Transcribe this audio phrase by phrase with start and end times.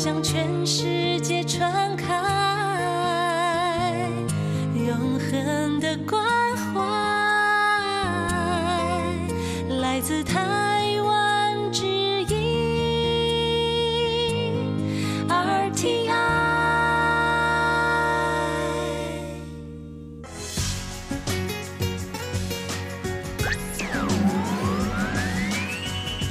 [0.00, 1.79] 向全世界传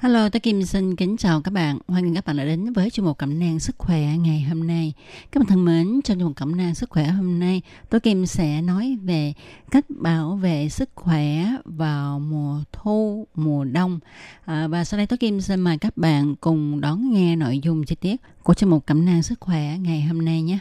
[0.00, 1.78] Hello, tôi Kim xin kính chào các bạn.
[1.88, 4.66] Hoan nghênh các bạn đã đến với chương mục cẩm nang sức khỏe ngày hôm
[4.66, 4.92] nay.
[5.32, 8.26] Các bạn thân mến, trong chương mục cẩm nang sức khỏe hôm nay, tôi Kim
[8.26, 9.32] sẽ nói về
[9.70, 14.00] cách bảo vệ sức khỏe vào mùa thu, mùa đông.
[14.44, 17.84] À, và sau đây tôi Kim xin mời các bạn cùng đón nghe nội dung
[17.84, 20.58] chi tiết của chương mục cẩm nang sức khỏe ngày hôm nay nhé.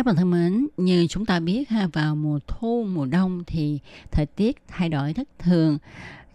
[0.00, 3.78] Các bạn thân mến, như chúng ta biết ha vào mùa thu, mùa đông thì
[4.10, 5.78] thời tiết thay đổi thất thường.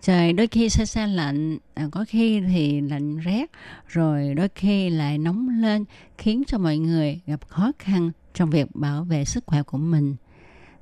[0.02, 3.52] Trời đôi khi se se lạnh, à, có khi thì lạnh rét,
[3.88, 5.86] rồi đôi khi lại nóng lên
[6.18, 10.16] khiến cho mọi người gặp khó khăn trong việc bảo vệ sức khỏe của mình.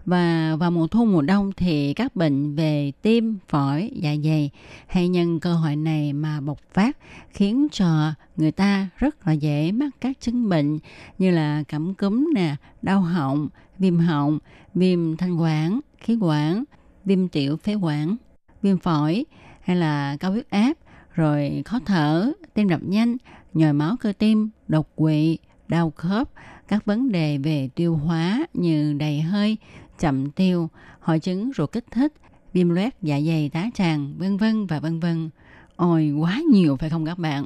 [0.06, 4.50] Và vào mùa thu mùa đông thì các bệnh về tim, phổi, dạ dày
[4.88, 6.98] hay nhân cơ hội này mà bộc phát
[7.30, 10.80] khiến cho người ta rất là dễ mắc các chứng bệnh
[11.18, 14.40] như là cảm cúm nè, đau họng, viêm họng,
[14.74, 16.64] viêm thanh quản, khí quản,
[17.06, 18.16] viêm tiểu phế quản,
[18.62, 19.25] viêm phổi
[19.62, 20.74] hay là cao huyết áp,
[21.13, 23.18] rồi khó thở, tim đập nhanh,
[23.53, 25.38] nhồi máu cơ tim, đột quỵ,
[25.68, 26.30] đau khớp,
[26.68, 29.58] các vấn đề về tiêu hóa như đầy hơi,
[30.00, 32.14] chậm tiêu, hội chứng ruột kích thích,
[32.54, 35.30] viêm loét dạ dày tá tràng, vân vân và vân vân.
[35.76, 37.46] Ôi quá nhiều phải không các bạn?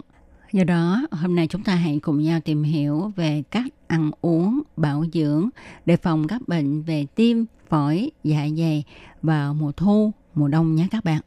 [0.52, 4.62] Do đó, hôm nay chúng ta hãy cùng nhau tìm hiểu về cách ăn uống,
[4.78, 5.50] bảo dưỡng
[5.86, 8.84] để phòng các bệnh về tim, phổi, dạ dày
[9.22, 11.22] vào mùa thu, mùa đông nhé các bạn.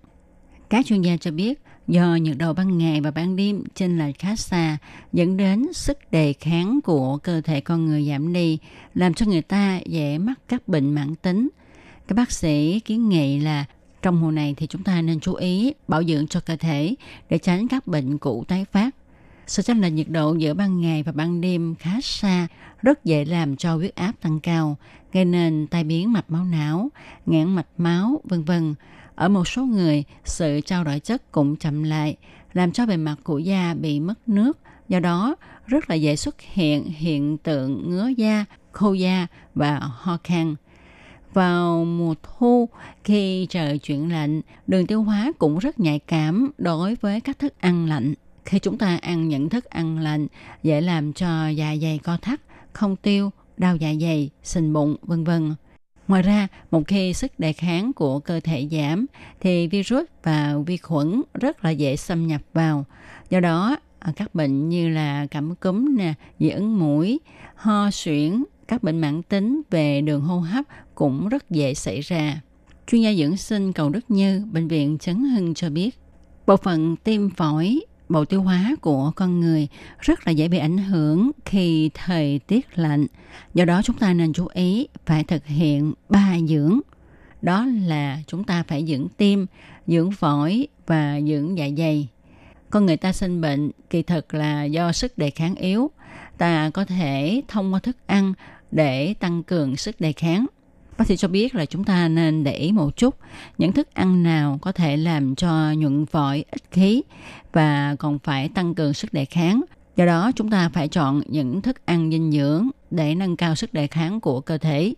[0.70, 4.18] Các chuyên gia cho biết, do nhiệt độ ban ngày và ban đêm chênh lệch
[4.18, 4.78] khá xa
[5.12, 8.58] dẫn đến sức đề kháng của cơ thể con người giảm đi,
[8.94, 11.48] làm cho người ta dễ mắc các bệnh mãn tính.
[12.08, 13.64] Các bác sĩ kiến nghị là
[14.02, 16.94] trong mùa này thì chúng ta nên chú ý bảo dưỡng cho cơ thể
[17.30, 18.90] để tránh các bệnh cũ tái phát.
[19.46, 22.46] Sự chênh lệch nhiệt độ giữa ban ngày và ban đêm khá xa,
[22.82, 24.76] rất dễ làm cho huyết áp tăng cao,
[25.12, 26.88] gây nên tai biến mạch máu não,
[27.26, 28.74] nghẽn mạch máu, vân vân.
[29.14, 32.16] Ở một số người, sự trao đổi chất cũng chậm lại,
[32.52, 34.58] làm cho bề mặt của da bị mất nước.
[34.88, 40.18] Do đó, rất là dễ xuất hiện hiện tượng ngứa da, khô da và ho
[40.24, 40.54] khan.
[41.32, 42.68] Vào mùa thu,
[43.04, 47.54] khi trời chuyển lạnh, đường tiêu hóa cũng rất nhạy cảm đối với các thức
[47.60, 48.14] ăn lạnh.
[48.44, 50.26] Khi chúng ta ăn những thức ăn lạnh,
[50.62, 52.40] dễ làm cho dạ dày co thắt,
[52.72, 55.54] không tiêu, đau dạ dày, sình bụng, vân vân.
[56.10, 59.06] Ngoài ra, một khi sức đề kháng của cơ thể giảm
[59.40, 62.84] thì virus và vi khuẩn rất là dễ xâm nhập vào.
[63.30, 67.20] Do đó, à, các bệnh như là cảm cúm nè, dị ứng mũi,
[67.54, 72.40] ho suyễn, các bệnh mãn tính về đường hô hấp cũng rất dễ xảy ra.
[72.86, 75.98] Chuyên gia dưỡng sinh Cầu Đức Như, Bệnh viện Trấn Hưng cho biết,
[76.46, 79.68] bộ phận tim phổi bộ tiêu hóa của con người
[80.00, 83.06] rất là dễ bị ảnh hưởng khi thời tiết lạnh.
[83.54, 86.80] Do đó chúng ta nên chú ý phải thực hiện ba dưỡng.
[87.42, 89.46] Đó là chúng ta phải dưỡng tim,
[89.86, 92.08] dưỡng phổi và dưỡng dạ dày.
[92.70, 95.90] Con người ta sinh bệnh kỳ thực là do sức đề kháng yếu.
[96.38, 98.32] Ta có thể thông qua thức ăn
[98.70, 100.46] để tăng cường sức đề kháng.
[101.00, 103.16] Bác sĩ cho biết là chúng ta nên để ý một chút
[103.58, 107.02] những thức ăn nào có thể làm cho nhuận phổi ít khí
[107.52, 109.62] và còn phải tăng cường sức đề kháng.
[109.96, 113.72] Do đó chúng ta phải chọn những thức ăn dinh dưỡng để nâng cao sức
[113.72, 114.94] đề kháng của cơ thể.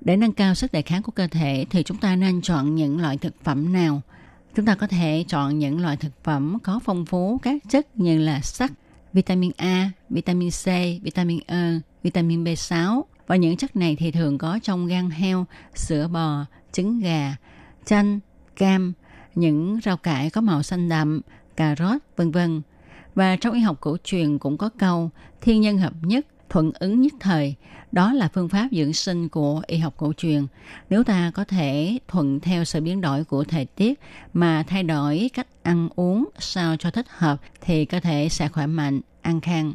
[0.00, 3.00] Để nâng cao sức đề kháng của cơ thể thì chúng ta nên chọn những
[3.00, 4.00] loại thực phẩm nào?
[4.54, 8.18] Chúng ta có thể chọn những loại thực phẩm có phong phú các chất như
[8.18, 8.72] là sắt,
[9.12, 10.66] vitamin A, vitamin C,
[11.02, 16.08] vitamin E, vitamin B6, và những chất này thì thường có trong gan heo, sữa
[16.08, 17.36] bò, trứng gà,
[17.84, 18.20] chanh,
[18.56, 18.92] cam,
[19.34, 21.20] những rau cải có màu xanh đậm,
[21.56, 22.62] cà rốt, vân vân.
[23.14, 25.10] Và trong y học cổ truyền cũng có câu
[25.40, 27.54] thiên nhân hợp nhất, thuận ứng nhất thời.
[27.92, 30.46] Đó là phương pháp dưỡng sinh của y học cổ truyền.
[30.90, 34.00] Nếu ta có thể thuận theo sự biến đổi của thời tiết
[34.32, 38.66] mà thay đổi cách ăn uống sao cho thích hợp thì cơ thể sẽ khỏe
[38.66, 39.72] mạnh, an khang.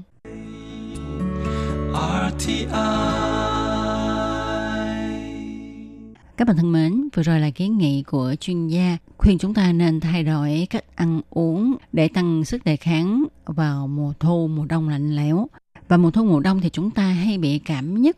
[6.38, 9.72] Các bạn thân mến, vừa rồi là kiến nghị của chuyên gia khuyên chúng ta
[9.72, 14.66] nên thay đổi cách ăn uống để tăng sức đề kháng vào mùa thu, mùa
[14.66, 15.48] đông lạnh lẽo.
[15.88, 18.18] Và mùa thu, mùa đông thì chúng ta hay bị cảm nhất.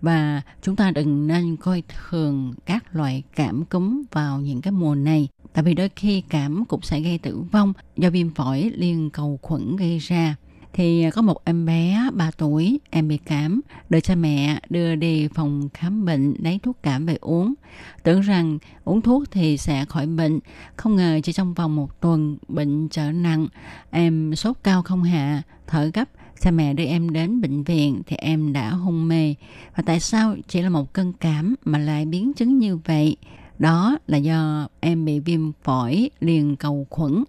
[0.00, 4.94] Và chúng ta đừng nên coi thường các loại cảm cúm vào những cái mùa
[4.94, 5.28] này.
[5.52, 9.38] Tại vì đôi khi cảm cũng sẽ gây tử vong do viêm phổi liên cầu
[9.42, 10.34] khuẩn gây ra
[10.72, 14.94] thì à, có một em bé 3 tuổi, em bị cảm, đợi cha mẹ đưa
[14.94, 17.54] đi phòng khám bệnh lấy thuốc cảm về uống.
[18.02, 20.40] Tưởng rằng uống thuốc thì sẽ khỏi bệnh,
[20.76, 23.46] không ngờ chỉ trong vòng một tuần bệnh trở nặng,
[23.90, 26.08] em sốt cao không hạ, thở gấp,
[26.40, 29.34] cha mẹ đưa em đến bệnh viện thì em đã hôn mê.
[29.76, 33.16] Và tại sao chỉ là một cơn cảm mà lại biến chứng như vậy?
[33.58, 37.24] Đó là do em bị viêm phổi liền cầu khuẩn.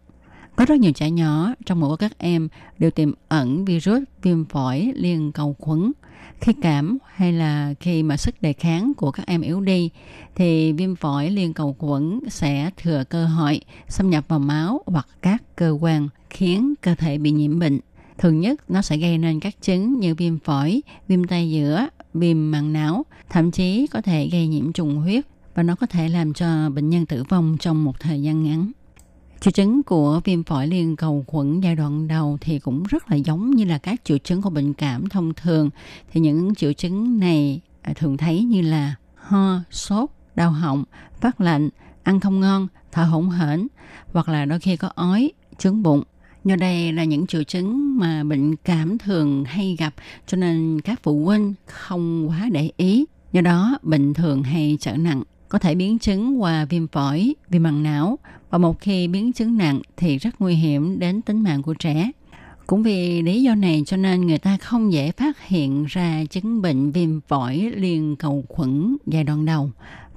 [0.62, 2.48] Có rất nhiều trẻ nhỏ trong mỗi các em
[2.80, 5.92] đều tiềm ẩn virus viêm phổi liên cầu khuẩn.
[6.42, 9.90] Khi cảm hay là khi mà sức đề kháng của các em yếu đi
[10.36, 15.08] thì viêm phổi liên cầu khuẩn sẽ thừa cơ hội xâm nhập vào máu hoặc
[15.22, 17.80] các cơ quan khiến cơ thể bị nhiễm bệnh.
[18.18, 22.52] Thường nhất nó sẽ gây nên các chứng như viêm phổi, viêm tay giữa, viêm
[22.52, 25.26] màng não, thậm chí có thể gây nhiễm trùng huyết
[25.56, 28.72] và nó có thể làm cho bệnh nhân tử vong trong một thời gian ngắn.
[29.42, 33.16] Triệu chứng của viêm phổi liên cầu khuẩn giai đoạn đầu thì cũng rất là
[33.16, 35.70] giống như là các triệu chứng của bệnh cảm thông thường.
[36.12, 40.84] Thì những triệu chứng này à, thường thấy như là ho, sốt, đau họng,
[41.22, 41.70] phát lạnh,
[42.04, 43.68] ăn không ngon, thở hổn hển
[44.14, 46.04] hoặc là đôi khi có ói, trướng bụng.
[46.44, 49.94] Do đây là những triệu chứng mà bệnh cảm thường hay gặp
[50.28, 53.06] cho nên các phụ huynh không quá để ý.
[53.32, 57.64] Do đó bệnh thường hay trở nặng có thể biến chứng qua viêm phổi, viêm
[57.64, 58.20] màng não
[58.50, 62.12] và một khi biến chứng nặng thì rất nguy hiểm đến tính mạng của trẻ.
[62.68, 66.62] Cũng vì lý do này cho nên người ta không dễ phát hiện ra chứng
[66.62, 69.72] bệnh viêm phổi liền cầu khuẩn giai đoạn đầu.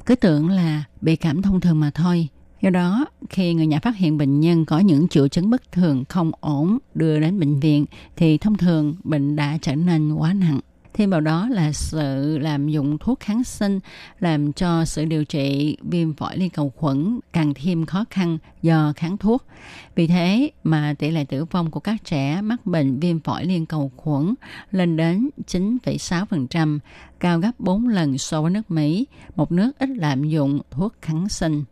[0.06, 2.28] Cứ tưởng là bị cảm thông thường mà thôi.
[2.62, 6.04] Do đó, khi người nhà phát hiện bệnh nhân có những triệu chứng bất thường
[6.08, 7.86] không ổn đưa đến bệnh viện
[8.16, 10.60] thì thông thường bệnh đã trở nên quá nặng.
[10.94, 13.80] Thêm vào đó là sự làm dụng thuốc kháng sinh
[14.20, 18.92] làm cho sự điều trị viêm phổi liên cầu khuẩn càng thêm khó khăn do
[18.96, 19.46] kháng thuốc.
[19.94, 23.66] Vì thế mà tỷ lệ tử vong của các trẻ mắc bệnh viêm phổi liên
[23.66, 24.34] cầu khuẩn
[24.70, 26.78] lên đến 9,6%,
[27.20, 29.06] cao gấp 4 lần so với nước Mỹ,
[29.36, 31.64] một nước ít lạm dụng thuốc kháng sinh.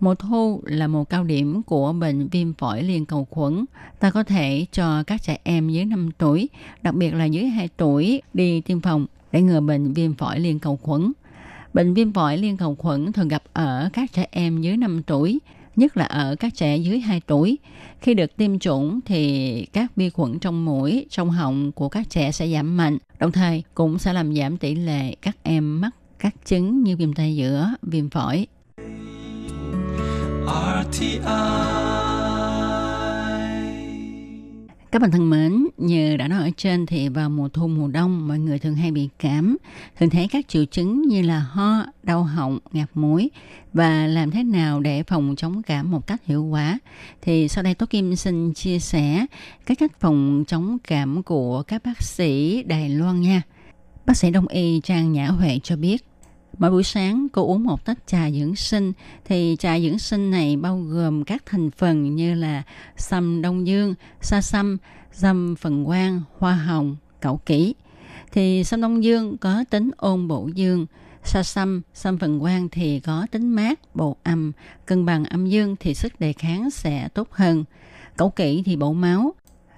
[0.00, 3.64] Mùa thu là mùa cao điểm của bệnh viêm phổi liên cầu khuẩn.
[3.98, 6.48] Ta có thể cho các trẻ em dưới 5 tuổi,
[6.82, 10.58] đặc biệt là dưới 2 tuổi, đi tiêm phòng để ngừa bệnh viêm phổi liên
[10.58, 11.12] cầu khuẩn.
[11.74, 15.38] Bệnh viêm phổi liên cầu khuẩn thường gặp ở các trẻ em dưới 5 tuổi,
[15.76, 17.58] nhất là ở các trẻ dưới 2 tuổi.
[18.00, 22.32] Khi được tiêm chủng thì các vi khuẩn trong mũi, trong họng của các trẻ
[22.32, 26.34] sẽ giảm mạnh, đồng thời cũng sẽ làm giảm tỷ lệ các em mắc các
[26.44, 28.46] chứng như viêm tay giữa, viêm phổi,
[34.90, 38.28] các bạn thân mến, như đã nói ở trên thì vào mùa thu mùa đông
[38.28, 39.56] mọi người thường hay bị cảm,
[39.98, 43.30] thường thấy các triệu chứng như là ho, đau họng, ngạt mũi
[43.72, 46.78] và làm thế nào để phòng chống cảm một cách hiệu quả.
[47.22, 49.26] Thì sau đây Tố Kim xin chia sẻ
[49.66, 53.42] các cách phòng chống cảm của các bác sĩ Đài Loan nha.
[54.06, 56.09] Bác sĩ Đông y Trang Nhã Huệ cho biết
[56.60, 58.92] Mỗi buổi sáng cô uống một tách trà dưỡng sinh
[59.24, 62.62] thì trà dưỡng sinh này bao gồm các thành phần như là
[62.96, 64.76] sâm đông dương, sa sâm,
[65.12, 67.74] dâm phần quang, hoa hồng, cẩu kỷ.
[68.32, 70.86] Thì sâm đông dương có tính ôn bổ dương,
[71.24, 74.52] sa sâm, sâm phần quang thì có tính mát, bổ âm,
[74.86, 77.64] cân bằng âm dương thì sức đề kháng sẽ tốt hơn.
[78.16, 79.34] Cẩu kỷ thì bổ máu,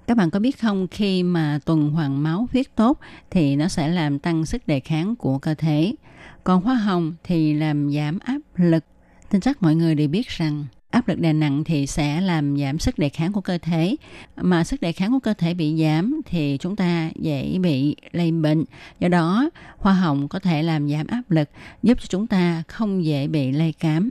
[0.06, 2.98] các bạn có biết không khi mà tuần hoàn máu huyết tốt
[3.30, 5.94] thì nó sẽ làm tăng sức đề kháng của cơ thể.
[6.44, 8.84] Còn hoa hồng thì làm giảm áp lực.
[9.30, 12.78] Tin chắc mọi người đều biết rằng áp lực đè nặng thì sẽ làm giảm
[12.78, 13.96] sức đề kháng của cơ thể.
[14.36, 18.32] Mà sức đề kháng của cơ thể bị giảm thì chúng ta dễ bị lây
[18.32, 18.64] bệnh.
[19.00, 21.48] Do đó, hoa hồng có thể làm giảm áp lực,
[21.82, 24.10] giúp cho chúng ta không dễ bị lây cám.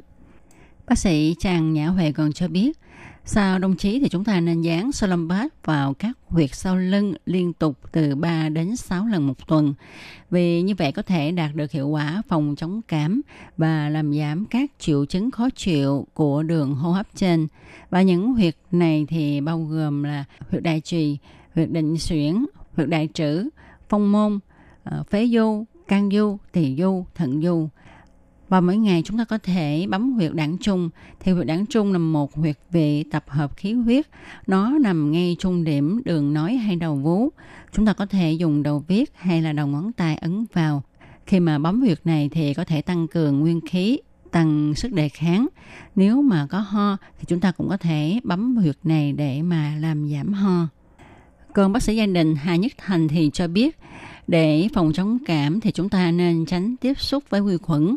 [0.87, 2.77] Bác sĩ Tràng Nhã Huệ còn cho biết,
[3.25, 7.53] sau đồng chí thì chúng ta nên dán Solombat vào các huyệt sau lưng liên
[7.53, 9.73] tục từ 3 đến 6 lần một tuần.
[10.31, 13.21] Vì như vậy có thể đạt được hiệu quả phòng chống cảm
[13.57, 17.47] và làm giảm các triệu chứng khó chịu của đường hô hấp trên.
[17.89, 21.17] Và những huyệt này thì bao gồm là huyệt đại trì,
[21.55, 23.49] huyệt định xuyển, huyệt đại trữ,
[23.89, 24.39] phong môn,
[24.83, 27.69] ờ, phế du, can du, tỳ du, thận du.
[28.51, 30.89] Và mỗi ngày chúng ta có thể bấm huyệt đảng trung.
[31.19, 34.05] Thì huyệt đảng trung là một huyệt vị tập hợp khí huyết.
[34.47, 37.29] Nó nằm ngay trung điểm đường nói hay đầu vú.
[37.71, 40.83] Chúng ta có thể dùng đầu viết hay là đầu ngón tay ấn vào.
[41.25, 43.99] Khi mà bấm huyệt này thì có thể tăng cường nguyên khí,
[44.31, 45.47] tăng sức đề kháng.
[45.95, 49.75] Nếu mà có ho thì chúng ta cũng có thể bấm huyệt này để mà
[49.79, 50.67] làm giảm ho.
[51.53, 53.77] Còn bác sĩ gia đình Hà Nhất Thành thì cho biết
[54.31, 57.95] để phòng chống cảm thì chúng ta nên tránh tiếp xúc với vi khuẩn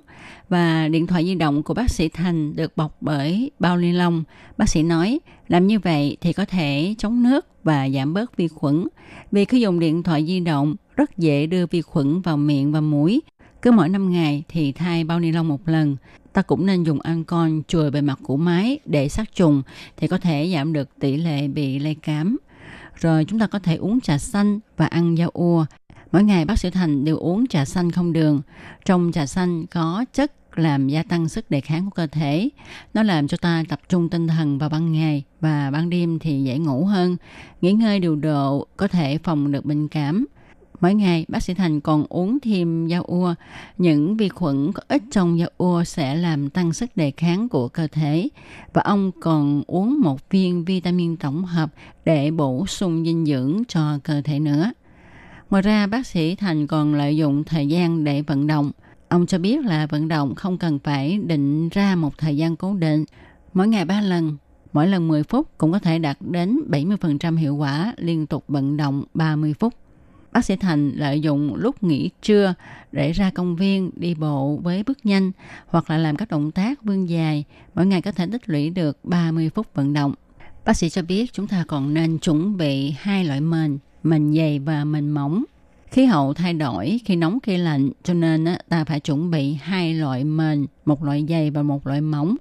[0.48, 4.24] và điện thoại di động của bác sĩ Thành được bọc bởi bao ni lông.
[4.56, 8.48] Bác sĩ nói, làm như vậy thì có thể chống nước và giảm bớt vi
[8.48, 8.88] khuẩn.
[9.32, 12.80] Vì khi dùng điện thoại di động, rất dễ đưa vi khuẩn vào miệng và
[12.80, 13.22] mũi.
[13.62, 15.96] Cứ mỗi 5 ngày thì thay bao ni lông một lần.
[16.32, 19.62] Ta cũng nên dùng ancol chùi bề mặt của máy để sát trùng
[19.96, 22.36] thì có thể giảm được tỷ lệ bị lây cám.
[23.00, 25.66] Rồi chúng ta có thể uống trà xanh và ăn rau ua.
[26.14, 28.42] Mỗi ngày bác sĩ Thành đều uống trà xanh không đường.
[28.84, 32.48] Trong trà xanh có chất làm gia tăng sức đề kháng của cơ thể.
[32.94, 36.42] Nó làm cho ta tập trung tinh thần vào ban ngày và ban đêm thì
[36.42, 37.16] dễ ngủ hơn.
[37.60, 40.26] Nghỉ ngơi điều độ có thể phòng được bệnh cảm.
[40.80, 43.34] Mỗi ngày, bác sĩ Thành còn uống thêm dao ua.
[43.78, 47.68] Những vi khuẩn có ít trong dao ua sẽ làm tăng sức đề kháng của
[47.68, 48.28] cơ thể.
[48.72, 51.70] Và ông còn uống một viên vitamin tổng hợp
[52.04, 54.72] để bổ sung dinh dưỡng cho cơ thể nữa.
[55.54, 58.70] Ngoài ra, bác sĩ Thành còn lợi dụng thời gian để vận động.
[59.08, 62.74] Ông cho biết là vận động không cần phải định ra một thời gian cố
[62.74, 63.04] định.
[63.52, 64.36] Mỗi ngày 3 lần,
[64.72, 68.76] mỗi lần 10 phút cũng có thể đạt đến 70% hiệu quả liên tục vận
[68.76, 69.74] động 30 phút.
[70.32, 72.54] Bác sĩ Thành lợi dụng lúc nghỉ trưa
[72.92, 75.32] để ra công viên đi bộ với bước nhanh
[75.66, 77.44] hoặc là làm các động tác vươn dài.
[77.74, 80.14] Mỗi ngày có thể tích lũy được 30 phút vận động.
[80.64, 84.58] Bác sĩ cho biết chúng ta còn nên chuẩn bị hai loại mền, mình dày
[84.58, 85.44] và mình mỏng.
[85.90, 89.94] Khí hậu thay đổi khi nóng khi lạnh cho nên ta phải chuẩn bị hai
[89.94, 92.36] loại mền, một loại dày và một loại mỏng.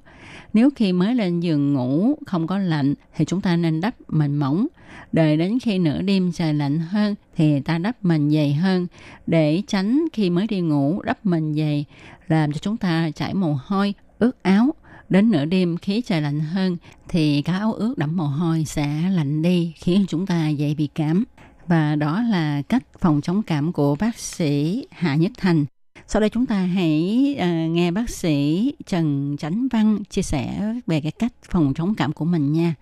[0.53, 4.35] Nếu khi mới lên giường ngủ không có lạnh thì chúng ta nên đắp mền
[4.35, 4.67] mỏng.
[5.11, 8.87] Đợi đến khi nửa đêm trời lạnh hơn thì ta đắp mền dày hơn
[9.27, 11.85] để tránh khi mới đi ngủ đắp mền dày
[12.27, 14.73] làm cho chúng ta chảy mồ hôi, ướt áo.
[15.09, 16.77] Đến nửa đêm khí trời lạnh hơn
[17.09, 20.89] thì cái áo ướt đẫm mồ hôi sẽ lạnh đi khiến chúng ta dễ bị
[20.95, 21.23] cảm.
[21.67, 25.65] Và đó là cách phòng chống cảm của bác sĩ Hạ Nhất Thành.
[26.07, 31.01] Sau đây chúng ta hãy uh, nghe bác sĩ Trần Chánh Văn chia sẻ về
[31.01, 32.75] cái cách phòng chống cảm của mình nha.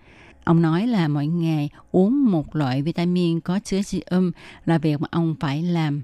[0.44, 4.32] Ông nói là mỗi ngày uống một loại vitamin có chứa sium
[4.64, 6.02] là việc mà ông phải làm.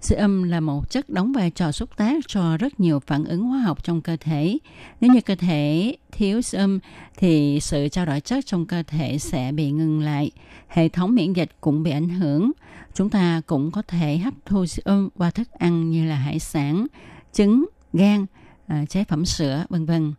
[0.00, 3.58] Sium là một chất đóng vai trò xúc tác cho rất nhiều phản ứng hóa
[3.58, 4.58] học trong cơ thể.
[5.00, 6.78] Nếu như cơ thể thiếu sium
[7.16, 10.30] thì sự trao đổi chất trong cơ thể sẽ bị ngừng lại.
[10.68, 12.50] Hệ thống miễn dịch cũng bị ảnh hưởng.
[12.94, 16.86] Chúng ta cũng có thể hấp thu sium qua thức ăn như là hải sản,
[17.32, 18.26] trứng, gan,
[18.66, 20.12] à, chế phẩm sữa, vân vân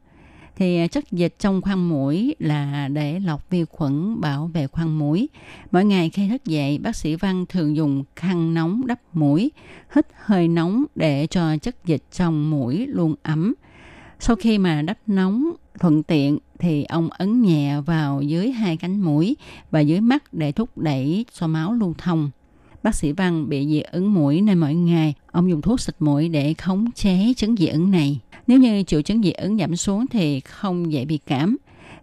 [0.56, 5.00] thì à, chất dịch trong khoang mũi là để lọc vi khuẩn bảo vệ khoang
[5.00, 5.30] mũi.
[5.72, 9.52] Mỗi ngày khi thức dậy, bác sĩ Văn thường dùng khăn nóng đắp mũi,
[9.96, 13.54] hít hơi nóng để cho chất dịch trong mũi luôn ấm.
[14.20, 19.00] Sau khi mà đắp nóng thuận tiện thì ông ấn nhẹ vào dưới hai cánh
[19.00, 19.36] mũi
[19.72, 22.30] và dưới mắt để thúc đẩy cho máu lưu thông.
[22.84, 26.30] Bác sĩ Văn bị dị ứng mũi nên mỗi ngày ông dùng thuốc xịt mũi
[26.30, 28.20] để khống chế chứng dị ứng này.
[28.48, 31.58] Nếu như triệu chứng dị ứng giảm xuống thì không dễ bị cảm.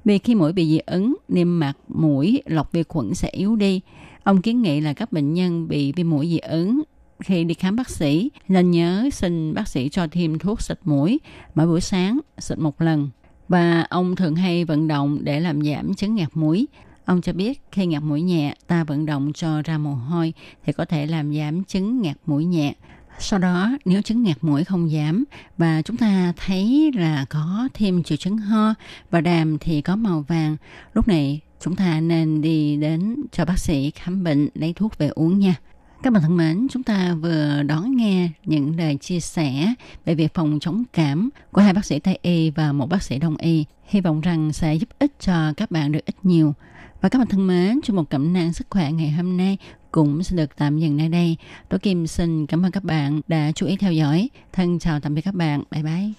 [0.04, 3.80] Vì khi mũi bị dị ứng, niêm mạc mũi lọc vi khuẩn sẽ yếu đi.
[4.23, 6.83] Ông kiến nghị là các bệnh nhân bị viêm mũi dị ứng
[7.21, 11.21] khi đi khám bác sĩ nên nhớ xin bác sĩ cho thêm thuốc xịt mũi
[11.54, 13.09] mỗi buổi sáng xịt một lần.
[13.49, 16.68] Và ông thường hay vận động để làm giảm chứng ngạt mũi.
[17.04, 20.33] Ông cho biết khi ngạt mũi nhẹ, ta vận động cho ra mồ hôi
[20.64, 22.75] thì có thể làm giảm chứng ngạt mũi nhẹ.
[23.20, 25.25] Sau đó nếu chứng ngạt mũi không giảm
[25.58, 28.75] và chúng ta thấy là có thêm triệu chứng ho
[29.10, 30.56] và đàm thì có màu vàng,
[30.94, 35.08] lúc này chúng ta nên đi đến cho bác sĩ khám bệnh lấy thuốc về
[35.08, 35.54] uống nha.
[36.02, 40.34] Các bạn thân mến, chúng ta vừa đón nghe những lời chia sẻ về việc
[40.34, 43.64] phòng chống cảm của hai bác sĩ Tây Y và một bác sĩ Đông Y.
[43.87, 46.54] Hy vọng rằng sẽ giúp ích cho các bạn được ít nhiều.
[47.00, 49.58] Và các bạn thân mến, trong một cẩm nang sức khỏe ngày hôm nay
[49.92, 51.37] cũng sẽ được tạm dừng nơi đây.
[51.68, 54.30] Tố Kim xin cảm ơn các bạn đã chú ý theo dõi.
[54.52, 55.62] Thân chào tạm biệt các bạn.
[55.71, 56.11] Bye bye.